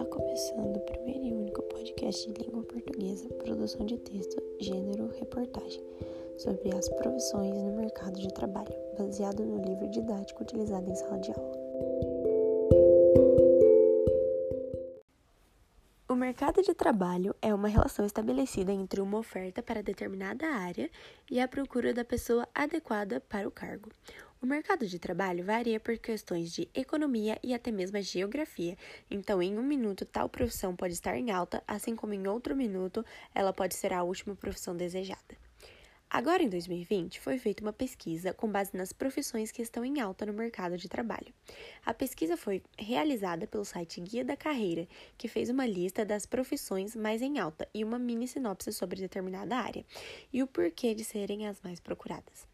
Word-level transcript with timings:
começando 0.00 0.76
o 0.76 0.80
primeiro 0.80 1.24
e 1.26 1.34
único 1.34 1.62
podcast 1.64 2.32
de 2.32 2.42
língua 2.44 2.62
portuguesa, 2.62 3.28
produção 3.34 3.84
de 3.84 3.98
texto, 3.98 4.42
gênero, 4.58 5.10
reportagem, 5.18 5.82
sobre 6.38 6.74
as 6.74 6.88
profissões 6.88 7.54
no 7.62 7.76
mercado 7.76 8.18
de 8.18 8.32
trabalho, 8.32 8.74
baseado 8.98 9.44
no 9.44 9.62
livro 9.62 9.86
didático 9.90 10.42
utilizado 10.42 10.90
em 10.90 10.94
sala 10.94 11.18
de 11.18 11.30
aula. 11.32 11.61
Mercado 16.32 16.62
de 16.62 16.72
trabalho 16.72 17.36
é 17.42 17.52
uma 17.52 17.68
relação 17.68 18.06
estabelecida 18.06 18.72
entre 18.72 19.02
uma 19.02 19.18
oferta 19.18 19.62
para 19.62 19.82
determinada 19.82 20.46
área 20.46 20.90
e 21.30 21.38
a 21.38 21.46
procura 21.46 21.92
da 21.92 22.06
pessoa 22.06 22.48
adequada 22.54 23.20
para 23.20 23.46
o 23.46 23.50
cargo. 23.50 23.90
O 24.40 24.46
mercado 24.46 24.86
de 24.86 24.98
trabalho 24.98 25.44
varia 25.44 25.78
por 25.78 25.98
questões 25.98 26.50
de 26.50 26.70
economia 26.74 27.38
e 27.42 27.52
até 27.52 27.70
mesmo 27.70 27.98
a 27.98 28.00
geografia. 28.00 28.78
Então, 29.10 29.42
em 29.42 29.58
um 29.58 29.62
minuto, 29.62 30.06
tal 30.06 30.26
profissão 30.26 30.74
pode 30.74 30.94
estar 30.94 31.14
em 31.18 31.30
alta, 31.30 31.62
assim 31.68 31.94
como 31.94 32.14
em 32.14 32.26
outro 32.26 32.56
minuto, 32.56 33.04
ela 33.34 33.52
pode 33.52 33.74
ser 33.74 33.92
a 33.92 34.02
última 34.02 34.34
profissão 34.34 34.74
desejada. 34.74 35.41
Agora, 36.14 36.42
em 36.42 36.48
2020, 36.50 37.18
foi 37.20 37.38
feita 37.38 37.62
uma 37.64 37.72
pesquisa 37.72 38.34
com 38.34 38.46
base 38.46 38.76
nas 38.76 38.92
profissões 38.92 39.50
que 39.50 39.62
estão 39.62 39.82
em 39.82 39.98
alta 39.98 40.26
no 40.26 40.34
mercado 40.34 40.76
de 40.76 40.86
trabalho. 40.86 41.32
A 41.86 41.94
pesquisa 41.94 42.36
foi 42.36 42.62
realizada 42.78 43.46
pelo 43.46 43.64
site 43.64 43.98
Guia 43.98 44.22
da 44.22 44.36
Carreira, 44.36 44.86
que 45.16 45.26
fez 45.26 45.48
uma 45.48 45.64
lista 45.64 46.04
das 46.04 46.26
profissões 46.26 46.94
mais 46.94 47.22
em 47.22 47.38
alta 47.38 47.66
e 47.72 47.82
uma 47.82 47.98
mini 47.98 48.28
sinopse 48.28 48.74
sobre 48.74 49.00
determinada 49.00 49.56
área 49.56 49.86
e 50.30 50.42
o 50.42 50.46
porquê 50.46 50.94
de 50.94 51.02
serem 51.02 51.46
as 51.46 51.58
mais 51.62 51.80
procuradas. 51.80 52.46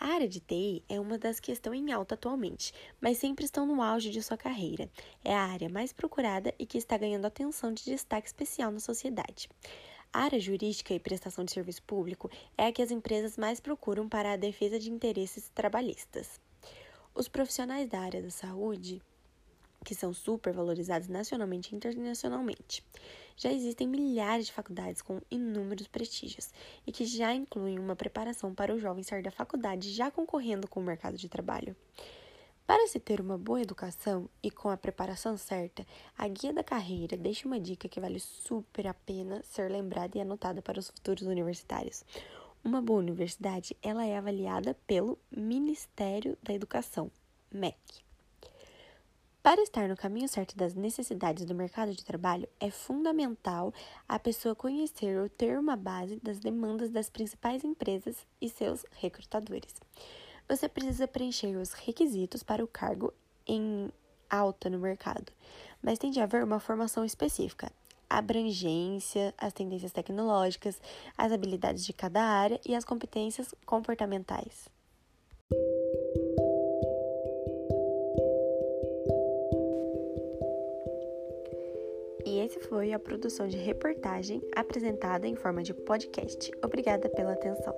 A 0.00 0.08
área 0.08 0.28
de 0.28 0.40
TI 0.40 0.82
é 0.88 0.98
uma 0.98 1.16
das 1.16 1.38
que 1.38 1.52
estão 1.52 1.72
em 1.72 1.92
alta 1.92 2.16
atualmente, 2.16 2.74
mas 3.00 3.18
sempre 3.18 3.44
estão 3.44 3.64
no 3.64 3.80
auge 3.80 4.10
de 4.10 4.20
sua 4.20 4.36
carreira. 4.36 4.90
É 5.24 5.32
a 5.32 5.44
área 5.44 5.68
mais 5.68 5.92
procurada 5.92 6.52
e 6.58 6.66
que 6.66 6.76
está 6.76 6.98
ganhando 6.98 7.24
atenção 7.24 7.72
de 7.72 7.84
destaque 7.84 8.26
especial 8.26 8.72
na 8.72 8.80
sociedade. 8.80 9.48
A 10.16 10.20
área 10.20 10.40
jurídica 10.40 10.94
e 10.94 10.98
prestação 10.98 11.44
de 11.44 11.52
serviço 11.52 11.82
público 11.82 12.30
é 12.56 12.68
a 12.68 12.72
que 12.72 12.80
as 12.80 12.90
empresas 12.90 13.36
mais 13.36 13.60
procuram 13.60 14.08
para 14.08 14.32
a 14.32 14.36
defesa 14.36 14.78
de 14.78 14.90
interesses 14.90 15.50
trabalhistas. 15.54 16.40
Os 17.14 17.28
profissionais 17.28 17.86
da 17.86 18.00
área 18.00 18.22
da 18.22 18.30
saúde 18.30 19.02
que 19.84 19.94
são 19.94 20.14
supervalorizados 20.14 21.06
nacionalmente 21.08 21.70
e 21.70 21.76
internacionalmente. 21.76 22.82
Já 23.36 23.52
existem 23.52 23.86
milhares 23.86 24.46
de 24.46 24.52
faculdades 24.52 25.02
com 25.02 25.20
inúmeros 25.30 25.86
prestígios 25.86 26.50
e 26.86 26.92
que 26.92 27.04
já 27.04 27.34
incluem 27.34 27.78
uma 27.78 27.94
preparação 27.94 28.54
para 28.54 28.74
o 28.74 28.78
jovem 28.78 29.04
sair 29.04 29.22
da 29.22 29.30
faculdade 29.30 29.92
já 29.92 30.10
concorrendo 30.10 30.66
com 30.66 30.80
o 30.80 30.82
mercado 30.82 31.18
de 31.18 31.28
trabalho. 31.28 31.76
Para 32.66 32.88
se 32.88 32.98
ter 32.98 33.20
uma 33.20 33.38
boa 33.38 33.62
educação 33.62 34.28
e 34.42 34.50
com 34.50 34.68
a 34.68 34.76
preparação 34.76 35.36
certa, 35.36 35.86
a 36.18 36.26
guia 36.26 36.52
da 36.52 36.64
carreira 36.64 37.16
deixa 37.16 37.46
uma 37.46 37.60
dica 37.60 37.88
que 37.88 38.00
vale 38.00 38.18
super 38.18 38.88
a 38.88 38.94
pena 38.94 39.40
ser 39.44 39.70
lembrada 39.70 40.18
e 40.18 40.20
anotada 40.20 40.60
para 40.60 40.80
os 40.80 40.88
futuros 40.88 41.22
universitários. 41.22 42.04
Uma 42.64 42.82
boa 42.82 42.98
universidade, 42.98 43.76
ela 43.80 44.04
é 44.04 44.18
avaliada 44.18 44.76
pelo 44.84 45.16
Ministério 45.30 46.36
da 46.42 46.52
Educação, 46.52 47.08
MEC. 47.52 48.04
Para 49.44 49.62
estar 49.62 49.88
no 49.88 49.96
caminho 49.96 50.28
certo 50.28 50.56
das 50.56 50.74
necessidades 50.74 51.44
do 51.44 51.54
mercado 51.54 51.94
de 51.94 52.04
trabalho, 52.04 52.48
é 52.58 52.68
fundamental 52.68 53.72
a 54.08 54.18
pessoa 54.18 54.56
conhecer 54.56 55.16
ou 55.20 55.28
ter 55.28 55.56
uma 55.56 55.76
base 55.76 56.16
das 56.16 56.40
demandas 56.40 56.90
das 56.90 57.08
principais 57.08 57.62
empresas 57.62 58.26
e 58.40 58.48
seus 58.48 58.84
recrutadores. 58.90 59.72
Você 60.48 60.68
precisa 60.68 61.08
preencher 61.08 61.56
os 61.56 61.72
requisitos 61.72 62.42
para 62.44 62.62
o 62.62 62.68
cargo 62.68 63.12
em 63.46 63.90
alta 64.30 64.70
no 64.70 64.78
mercado, 64.78 65.32
mas 65.82 65.98
tem 65.98 66.10
de 66.10 66.20
haver 66.20 66.44
uma 66.44 66.60
formação 66.60 67.04
específica, 67.04 67.70
abrangência, 68.08 69.34
as 69.36 69.52
tendências 69.52 69.90
tecnológicas, 69.90 70.80
as 71.18 71.32
habilidades 71.32 71.84
de 71.84 71.92
cada 71.92 72.22
área 72.22 72.60
e 72.64 72.76
as 72.76 72.84
competências 72.84 73.52
comportamentais. 73.64 74.68
E 82.24 82.38
esse 82.38 82.60
foi 82.60 82.92
a 82.92 82.98
produção 83.00 83.48
de 83.48 83.56
reportagem 83.56 84.40
apresentada 84.54 85.26
em 85.26 85.34
forma 85.34 85.62
de 85.62 85.74
podcast. 85.74 86.52
Obrigada 86.62 87.08
pela 87.08 87.32
atenção. 87.32 87.74